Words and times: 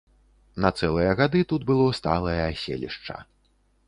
На 0.63 0.69
цэлыя 0.79 1.11
гады 1.19 1.41
тут 1.51 1.67
было 1.71 1.85
сталае 1.99 2.39
аселішча. 2.47 3.19